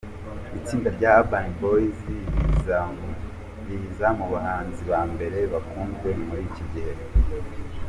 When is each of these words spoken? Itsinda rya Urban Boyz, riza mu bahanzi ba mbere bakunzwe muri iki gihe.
Itsinda 0.57 0.89
rya 0.97 1.11
Urban 1.21 1.47
Boyz, 1.59 1.97
riza 3.65 4.07
mu 4.17 4.25
bahanzi 4.33 4.81
ba 4.89 5.01
mbere 5.11 5.37
bakunzwe 5.53 6.07
muri 6.25 6.41
iki 6.49 6.63
gihe. 6.71 6.93